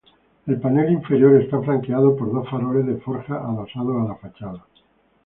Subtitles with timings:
[0.47, 4.65] El panel inferior está flanqueado por dos faroles de forja adosados a la fachada.